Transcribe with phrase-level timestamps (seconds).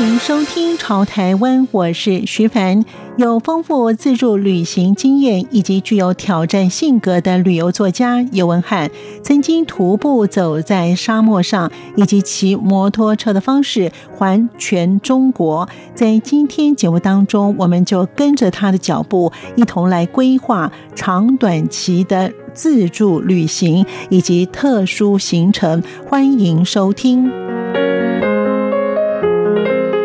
[0.00, 2.82] 迎收听《潮台湾》，我是徐凡。
[3.18, 8.90] 有丰富自助旅行经验以及具有挑战性格的旅游作家尤文汉，
[9.22, 15.68] 曾经徒步走在沙漠上，以及骑摩托车的方式环全中国。
[15.94, 25.82] 在今天节目当中，我们就跟着他的脚步，一同来规划长短期的自助旅行以及特殊行程。
[26.08, 27.49] 欢迎收听。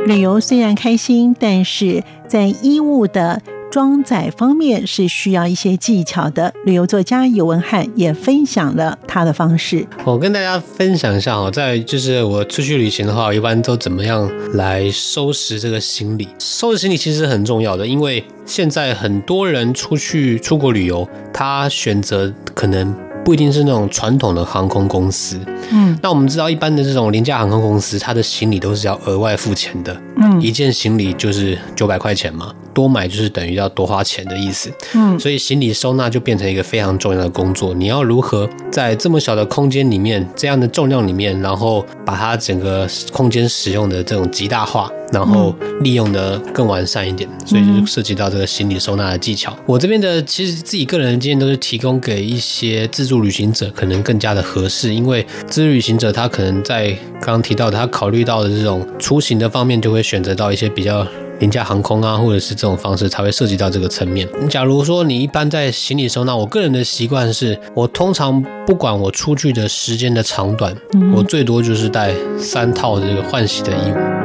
[0.06, 3.42] 旅游虽然开心，但是在衣物的
[3.72, 6.54] 装载方面是需要一些技巧的。
[6.64, 9.84] 旅游作家尤文汉也分享了他的方式。
[10.04, 16.28] 我跟大家分享一下哈，在就是我出去旅行的话，一般都怎么样来收拾这个行李？
[16.38, 22.96] 收拾行李其实很重要的，因为现在很多人出去出国旅游，他选择可能。
[23.26, 25.40] 不一定是那种传统的航空公司，
[25.72, 37.74] 嗯，那我们知道一般的这种廉价航空公司，它的行李都是要额外付钱的，嗯，一件行李就是九百块钱嘛，多买就是等于要多花钱的意思，嗯，所以行李收纳就变成一个非常重要的工作。
[37.74, 44.88] 你要如何在这么小的空间里面，这样的重量里面，然后把它整个空间使用的这种极大化。
[45.12, 49.56] 然后利用的更完善一点，所以就涉及到这个行李收纳的技巧。
[49.66, 61.06] 我这边的其实自己个人的经验都是提供给一些自助旅行者，可能更加的合适，因为自助旅行者他可能在刚刚提到的，他考虑到的这种出行的方面，就会选择到一些比较
[61.40, 64.28] 廉价航空啊，或者是这种方式才会涉及到这个层面。
[64.50, 70.76] 假如说你一般在行李收纳，我个人的习惯是，我通常不管我出去的时间的长短，
[71.14, 74.25] 我最多就是带三套这个换洗的衣物。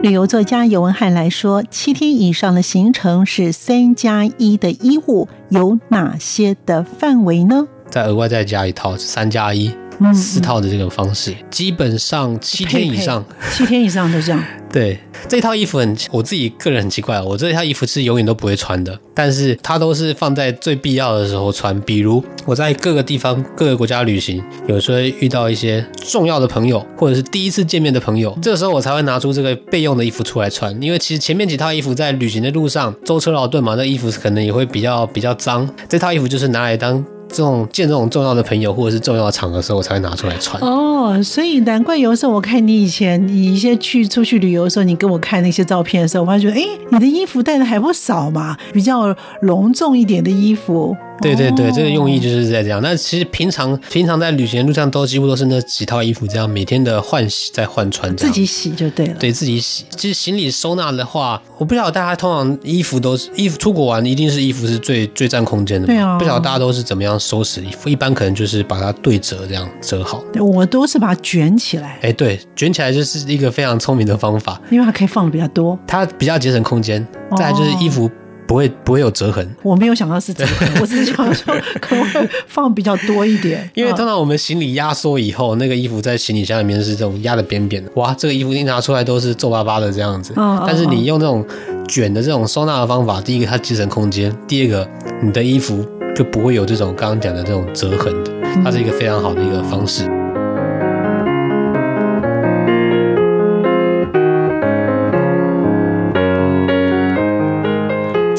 [0.00, 7.66] 旅游作家尤文翰来说，七天以上的行程是三加一的衣物有哪些的范围呢？
[7.90, 9.74] 再额外再加一套三加一。
[10.14, 14.40] 四套的这个方式，基本上七天以上，七天以上都这样。
[14.70, 21.78] 对，这套衣服很，我自己个人很奇怪，我这套衣服是永远都不会穿的，但是它都是放在最必要的时候穿。
[21.80, 30.70] 比如我在各个地方、各个国家旅行，有时候遇到一些重要的朋友，或者是第一次见面的朋友，这个时候我才会拿出这个备用的衣服出来穿。
[30.82, 35.68] 因为其实前面几套衣服在旅行的路上舟车劳顿嘛，那衣服可能也会比较比较脏。
[35.88, 37.04] 这套衣服就是拿来当。
[37.28, 40.60] 这种见这种重要的朋友或者是重要的场合时候，我才会拿出来穿。
[40.62, 50.96] 哦，所以难怪有时候我看你以前你一些去出去旅游的时候，你跟我看那些照片的时候，我发觉，哎，你的衣服带的还不少嘛，比较隆重一点的衣服。
[51.20, 52.80] 对对对，这个用意就是在这样。
[52.82, 59.14] 那其实平常平常在旅行的路上都几乎都是那几套衣服，这样每天的换洗再换穿，自己洗就对了。
[59.18, 59.84] 对自己洗。
[59.90, 65.86] 其实行李收纳的话，我不晓得大家通常衣服都是衣服出国玩一定是衣服是最最占空间的。
[65.86, 66.18] 对啊。
[66.18, 67.88] 不晓得大家都是怎么样收拾衣服？
[67.88, 70.22] 一般可能就是把它对折这样折好。
[70.32, 71.98] 对，我都是把它卷起来。
[72.02, 77.06] 哎，对，卷起来就是一个非常聪明的方法，因为它可以放的比较多，它比较节省空间。
[77.36, 78.10] 再来就是衣服。
[78.48, 83.70] 不会不会有折痕，我没有想到是折痕， 我只是想说可不可以放比较多一点。
[83.74, 90.32] 因为通常我们行李压缩以后，那个衣服在行李箱里面是这种压的扁扁的，哇，这个衣服一拿出来都是皱巴巴的这样子。
[90.66, 91.46] 但是你用这种
[91.86, 94.88] 卷的这种收纳的方法，第一个它节省空间，第二个
[95.22, 95.84] 你的衣服
[96.16, 98.32] 就不会有这种刚刚讲的这种折痕的，
[98.64, 100.08] 它是一个非常好的一个方式。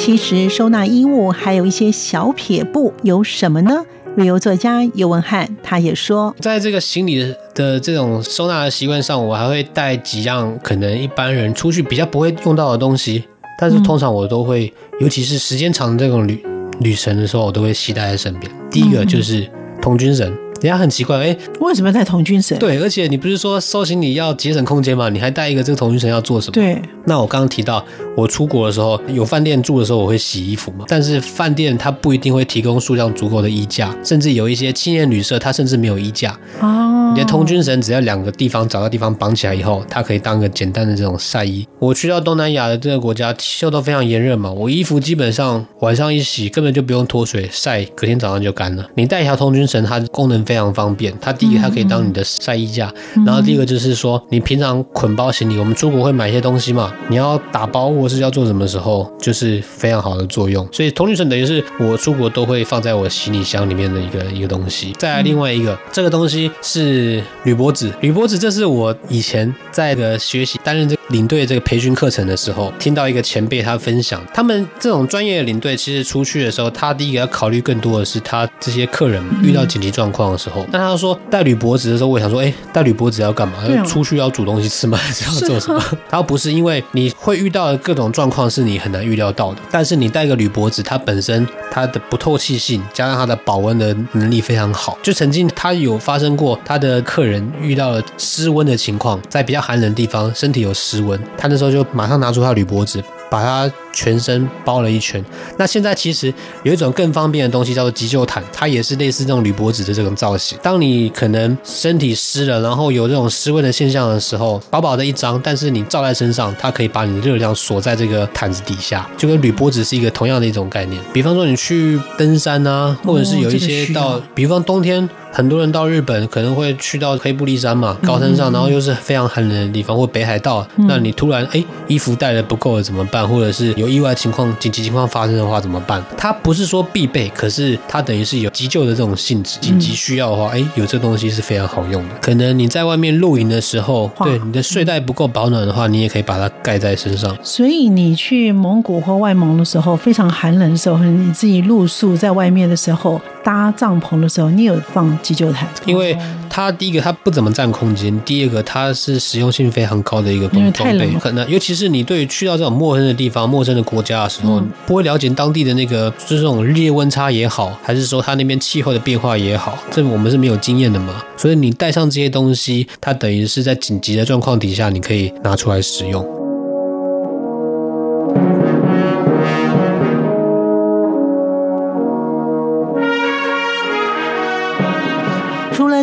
[0.10, 3.86] 其实收纳衣物还有一些小撇步，有什么呢？
[4.16, 13.24] 旅游作家尤文汉他也说，在这个行李的这种收纳的习惯上，我还会带几样可能一般人出去比较不会用到的东西，
[13.60, 16.44] 但是通常我都会，尤其是时间长的这种旅
[16.80, 18.52] 旅程的时候，我都会携带在身边。
[18.72, 19.48] 第一个就是
[19.80, 20.36] 童军绳。
[20.62, 22.58] 人家很奇怪，哎，为什么要带童军绳？
[22.60, 25.10] 对，而且你不是说收行李要节省空间吗？
[25.10, 26.54] 你还带一个这个童军绳要做什么？
[26.54, 27.84] 对，那我刚刚提到，
[28.16, 30.86] 我出国的时候有饭店住的时候，我会洗衣服嘛。
[30.88, 36.38] 但是饭店它不一定会提供数量足够的衣架，甚至有一些青年旅社，它甚至没有衣架。
[36.60, 41.66] 哦，你的童军绳只要两个地方找到地方绑起来以后，它可以当一个简单的这种晒衣。
[41.80, 48.86] 我去到东南亚的这个国家，气候都非常炎热嘛，我衣服基本上晚上一洗，根本就不用脱水晒，隔天早上就干了。
[48.96, 51.14] 你带一条童军绳，它功能非常方便。
[51.22, 60.68] 它第一个它可以当你的晒衣架，嗯、然后第二个就是说你平常捆包行李，我们出国会买一些东西嘛，你要打包或是要做什么时候，就是非常好的作用。
[60.72, 64.92] 所以同旅程等于是我出国都会放在我行李箱里面的一个一个东西。
[64.98, 80.66] 再来另外一个，嗯、这个东西是铝箔纸，铝箔纸这是我以前在的学习担任这个领队这个培训课程的时候，听到一个前辈他分享，他们这种专业的领队其实出去的时候，他第一个要考虑更多的是他这些客人遇到紧急状况的时候。
[80.72, 83.58] 那他说带铝箔纸的时候，我想说，哎，带铝箔纸要干嘛？
[83.68, 84.98] 要出去要煮东西吃吗？
[84.98, 85.80] 还 是要做什么？
[86.10, 89.60] 他说不是，因为你会遇到的各种状况是你很难预料到的。
[89.70, 94.98] 但是你带个铝箔纸，它本身它的不透气性加上它的保温的能力非常好。
[95.04, 103.04] 就曾经他有发生过，他的客人遇到了失温的情况，在比较寒冷的地方，身体有失温，他那时候就马上拿出他铝箔纸。
[103.32, 105.22] 把它全身包了一圈。
[105.58, 110.58] 那现在其实有一种更方便的东西叫做急救毯，它也是类似这种铝箔纸的这种造型。
[110.64, 121.04] 当你可能身体湿了，然后有这种湿温的现象的时候，薄薄的一张，但是你罩在身上，它可以把你的热量锁在这个毯子底下，就跟铝箔纸是一个同样的一种概念。
[121.12, 125.10] 比方说你去登山啊，或者是有一些到，比方冬天。
[125.32, 130.68] 很多人到日本可能会去到黑布利山嘛，高山上，然后又是非常寒冷的地方，或北海道。
[130.88, 133.30] 那你突然哎，衣服带的不够了怎么办？
[133.30, 136.04] 或者是有意外情况、紧急情况发生的话怎么办？
[136.18, 139.58] 它不是说必备，可是它等于是有急救的这种性质。
[139.60, 142.16] 紧急需要的话，哎，有这东西是非常好用的。
[142.22, 147.36] 可能你在外面露营的时候，对你的睡袋不够保暖的话，你也可以把它盖在身上。
[147.44, 155.68] 所以你去蒙古或外蒙的时候，非常寒冷的时候，你自己露宿在外面的时候，搭帐篷的时候，你有放急救毯？
[155.86, 156.18] 因为
[156.50, 161.10] 它第一个它不怎么占空间，第二个它是实用性非常高的一个东装备。
[161.20, 171.22] 可能尤其是你对于去到这种陌生的地方、陌生的国家的时候，嗯、不会了解当地的那个就是这种日夜温差也好，还是说它那边气候的变化也好，这我们是没有经验的嘛。
[171.38, 176.26] 所以你带上这些东西，它等于是在紧急的状况底下，你可以拿出来使用。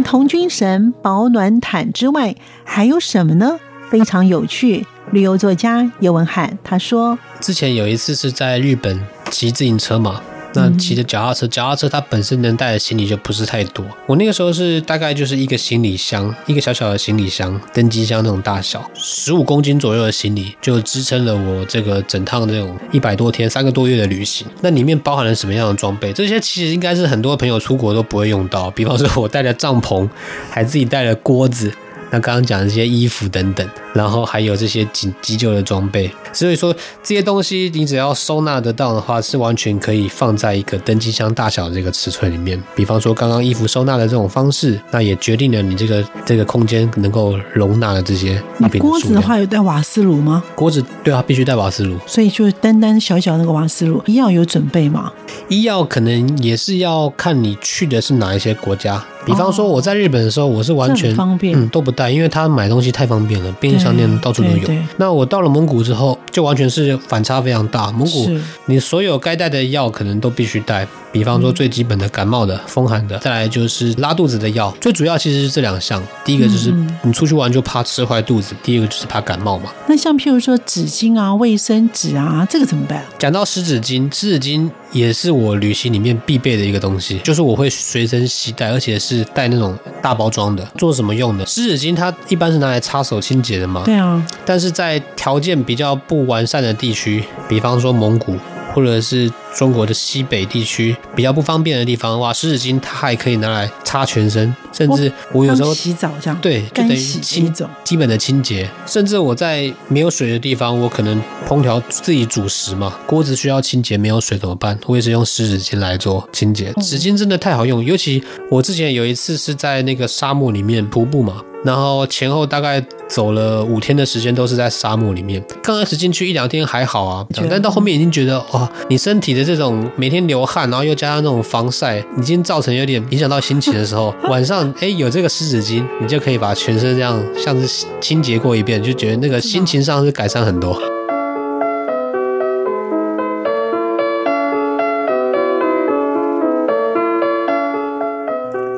[0.05, 3.59] 童军绳保暖毯之外，还有什么呢？
[3.91, 4.87] 非常有趣。
[5.17, 10.21] 旅游作家尤文翰他说：“之前有一次是在日本骑自行车嘛。”
[10.53, 13.83] 那骑着脚踏车，脚踏车它本身能带的行李就不是太多。
[14.07, 24.47] 我那个时候是大概就是一个行李箱，一个小小的行李箱，登机箱那种大小，十五公斤左右的行李就支撑了我这个整趟这种一百多天、三个多月的旅行。
[24.61, 26.13] 那里面包含了什么样的装备？
[26.13, 28.71] 这些其实应该是很多朋友出国都不会用到。
[28.71, 30.07] 比方说，我带了帐篷，
[30.51, 31.73] 还自己带了锅子。
[32.11, 42.63] 那刚刚讲的这些衣服等等，然后还有这些急急救的装备，所以说这些东西你只要收纳得到的话，是完全可以放在一个登机箱大小的这个尺寸里面。
[42.75, 48.81] 比方说刚刚衣服收纳的这种方式，那也决定了你这个这个空间能够容纳的这些物品。
[48.81, 50.43] 锅子的话有带瓦斯炉吗？
[50.55, 51.97] 锅子对啊，必须带瓦斯炉。
[52.07, 55.13] 所以就单单小小那个瓦斯炉，医药有准备吗？
[55.49, 59.05] 医药可能也是要看你去的是哪一些国家。
[59.27, 64.69] 比方说我在日本的时候，我是完全方便，嗯，都不带，因为他买东西太方便了，便利商店到处都有。
[64.97, 67.91] 那我到了蒙古之后，就完全是反差非常大。
[67.91, 68.31] 蒙古，
[68.67, 70.87] 你所有该带的药可能都必须带。
[71.13, 74.71] 比方说最基本的感冒的、风寒的，再来就是拉肚子的药。
[74.83, 76.71] 最主要其实是这两项，第一个就是
[77.03, 79.73] 你出去玩就怕吃坏肚子，第二个就是怕感冒嘛。
[79.87, 83.03] 那像譬如说纸巾啊、卫生纸啊，这个怎么办？
[83.19, 90.67] 讲到湿纸巾，湿纸巾也是我旅行里面必备的一个东西，就是我会随身携带，而且是带那种大包装的。
[90.77, 91.45] 做什么用的？
[91.47, 93.83] 湿纸巾它一般是拿来擦手清洁的嘛。
[93.85, 94.25] 对啊。
[94.45, 98.37] 但是在条件比较不完善的地区，比方说蒙古。
[98.77, 107.51] 或者是中国的西北地区比较不方便的地方，哇，湿纸巾它还可以拿来擦全身，甚至我有时候洗澡这样，对，就等于清
[107.83, 108.69] 基本的清洁。
[108.85, 111.19] 甚至我在没有水的地方，我可能
[111.49, 114.79] 烹调自己煮食嘛，锅子需要清洁，没有水怎么办？
[114.85, 116.71] 我也是用湿纸巾来做清洁。
[116.83, 121.43] 纸巾真的太好用，尤其我之前有一次是在那个沙漠里面徒步嘛。
[121.67, 125.45] 然后前后大概走了五天的时间，都是在沙漠里面。
[125.63, 140.81] 刚开始进去一两天还好啊，但到后面已经觉得哇、哦，你身体的这种每天流汗，然后又加上那种防晒，已经造成有点影响到心情的时候， 晚上哎有这个湿纸巾，你就可以把全身这样像是清洁过一遍，就觉得那个心情上是改善很多。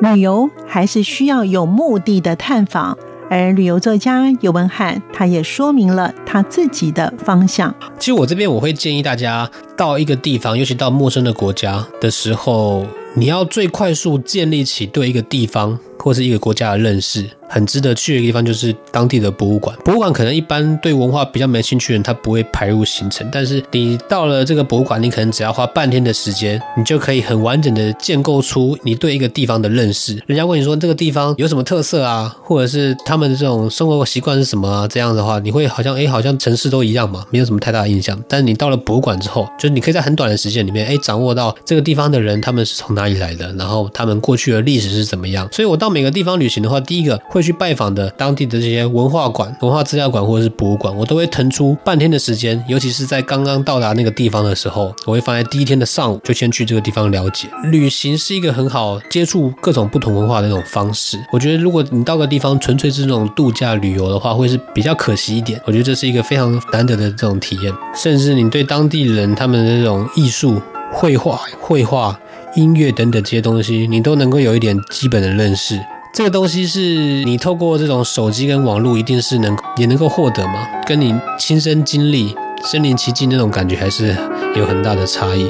[0.01, 2.97] 旅游还是需要有目的的探访，
[3.29, 7.73] 而旅游作家尤文翰，他也说明了他自己的方向。
[7.99, 17.29] 其实我这边我会建议大家到一个地方，尤其到陌生的国家的时候，你要最快速建立起对一个地方或是一个国家的认识。
[17.51, 19.75] 很值得去的地方就是当地的博物馆。
[19.83, 23.27] 博物馆可能一般对文化比较没兴趣的人，他不会排入行程。
[23.31, 30.21] 但是你到了这个博物馆，你可能只要花半天的时间，你就可以很完整的建构出你对一个地方的认识。
[30.27, 34.87] 人家问你说这个地方有什么特色啊，或者是他们的这种生活习惯是什么啊？
[34.87, 38.23] 这样的话，你会好像哎，好像城市都一样嘛，没有什么太大的印象。
[38.27, 45.49] 但是你到了博物馆之后，就是你可以在很短的时间里面，哎，掌握到这个地方的人他们是从哪里来的，然后他们过去的历史是怎么样。
[45.51, 48.09] 所以我到每个地方旅行的话，第一个会去拜访的。
[48.11, 57.47] 当地的这些文化馆、文化资料馆或者是博物馆，我都会腾出半天的时间，尤其是在刚刚到达那个地方的时候，我会放在第一天的上午就先去这个地方了解。
[57.71, 61.17] 旅行是一个很好接触各种不同文化的那种方式。
[61.31, 65.59] 我觉得如果你到个地方纯粹是那种度假旅游的话，会是比较可惜一点。
[65.65, 72.19] 我觉得这是一个非常难得的这种体验，甚至你对当地人他们的这种艺术、绘画、绘画、
[72.55, 75.79] 音乐等等这些东西，你都能够有一点基本的认识。
[76.11, 80.67] 这个东西是你透过这种手机跟网络，一定是能也能够获得吗？
[80.87, 84.15] 跟你亲身经历、身临其境那种感觉，还是
[84.55, 85.47] 有很大的差异。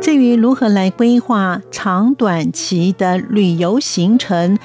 [0.00, 4.56] 至于如何来规划长短期的旅游行程，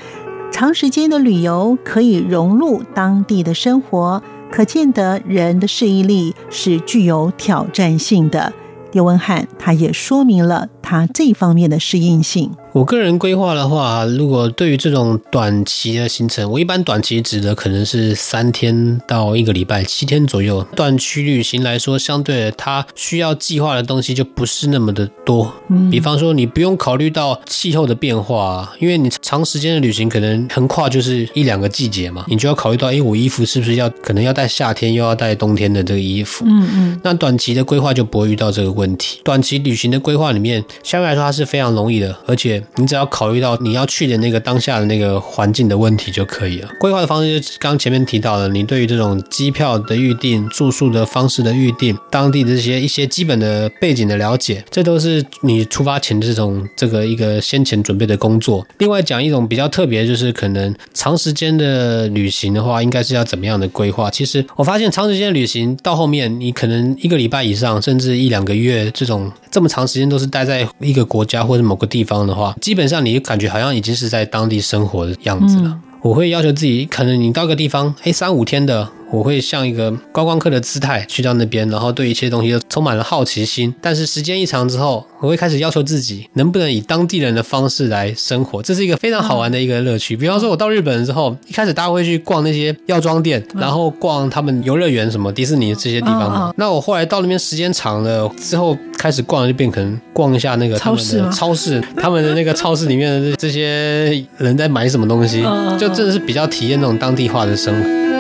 [0.62, 4.22] 长时间的旅游可以融入当地的生活。
[4.52, 8.54] 可见得人的适应力是具有挑战性的。
[8.92, 12.52] 游文瀚他也说明了他这方面的适应性。
[12.74, 20.62] 我个人规划的话，如果对于这种短期的行程，我一般短期指的可能是三天到一个礼拜，七天左右。
[20.76, 25.54] 短期旅行来说，相对的，它需要计划的东西就不是那么的多。
[25.70, 36.44] 嗯，比方说，你不用考虑到气候的变化，因为你长时间的旅行可能横跨就是一两个季节嘛，你就要考虑到，哎，我衣服是不是要可能要带夏天又要带冬天的这个衣服？
[36.46, 37.02] 嗯嗯。
[37.02, 39.22] 那短期的规划就不会遇到这个问题。
[39.24, 42.62] 短期旅行的规划里面，相对来说它是非常容易的，而且。
[42.78, 46.70] 你只要考虑到你要去的那个当下的那个环境的问题就可以了。
[46.80, 58.66] 规划的方式就刚前面提到的，你对于这种机票的预订、住宿的方式的预订、当地的这些一些基本的背景的了解，这都是你出发前的这种这个一个先前准备的工作。
[58.80, 64.10] 另外讲一种比较特别，就是可能长时间的旅行的话，应该是要怎么样的规划？
[64.10, 72.56] 其实我发现长时间旅行到后面，你可能一个礼拜以上，甚至一两个月这种这么长时间都是待在一个国家或者某个地方的话。
[72.62, 75.68] 基本上，你就感觉好像已经是在当地生活的样子了。
[75.68, 78.90] 嗯、我会要求自己，可能你到个地方，哎，三五天的。
[79.12, 83.74] 我会像一个观光客的姿态去到那边，然后对一切东西都充满了好奇心。
[83.82, 88.64] 但是时间一长之后，我会开始要求自己，能不能以当地人的方式来生活？
[88.64, 90.16] 这是一个非常好玩的一个乐趣。
[90.16, 96.54] 比方说，我到日本之后，一开始大家会去逛那些药妆店，然后逛他们游乐园，什么迪士尼这些地方嘛。
[96.56, 105.44] 那我后来到那边时间长了之后，开始逛就变可能逛一下那个超市，超市他们的那个超市里面的这些人在买什么东西，
[105.78, 108.11] 就真的是比较体验那种当地化的生活。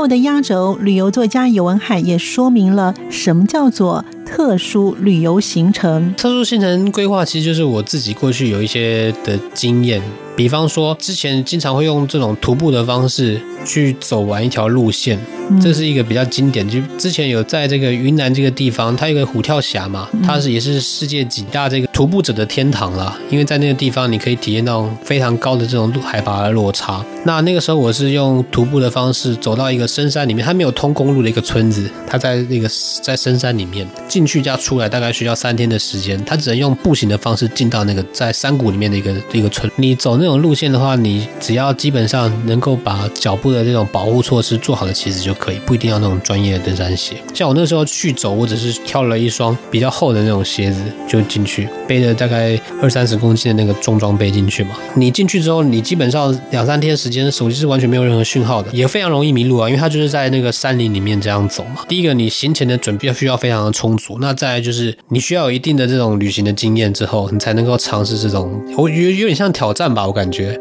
[0.00, 6.14] 后的压轴，旅游作家尤文海也说明了什么叫做特殊旅游行程。
[6.16, 10.00] 特殊行程规划其实就是我自己过去有一些的经验。
[10.40, 15.18] 比方说，之前经常会用这种徒步的方式去走完一条路线，
[15.62, 16.66] 这是一个比较经典。
[16.66, 23.18] 就之前有在这个云南这个地方，它有个虎跳峡嘛，它是也是世界几大这个徒步者的天堂啦。
[23.28, 27.04] 因为在那个地方，你可以体验到非常高的这种海拔的落差。
[27.26, 32.66] 那那个时候，我是用徒步的方式走到一个深山里面，它没有通公路的一个村子，它在那个
[33.02, 39.70] 在深山里面进去加出来大概需要三天的时间，它只能用步行的方式进到那个在山谷里面的一个一个村。
[39.76, 47.16] 你走那这种路线的话，你只要基本上能够把脚部的这种保护措施做好的，其实就可以，不一定要那种专业的登山鞋。
[47.34, 54.76] 像我那时候去走，我只是挑了一双比较厚的那种鞋子就进去，背着大概二三十公斤的那个重装备进去嘛。
[54.94, 61.84] 你进去之后，你基本上两三天时间，手机是完全没有任何讯号的，也非常容易迷路啊，因为它就是在那个山林里面这样走嘛。
[61.88, 70.28] 第一个，你行前的准备需要非常的充足，那再就是你需要有一定的这种旅行的经验之后，你才能够尝试这种，我觉有点像挑战吧，我感。
[70.28, 70.60] 觉，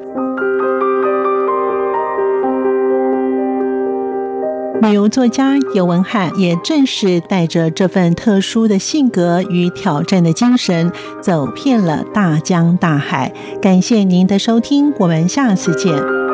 [4.81, 13.33] 旅游作家游文汉也正是带着这份特殊的性格与挑战的精神，走遍了大江大海。
[13.59, 16.28] 感谢您的收听，我们下次见。